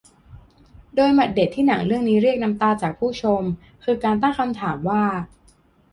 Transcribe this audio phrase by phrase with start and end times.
[0.95, 3.41] โดยหมัดเด็ดที่หนังเรื่องนี้เรียกน้ำตาจากผู้ชม
[3.83, 5.03] คือการตั้งคำถามว่า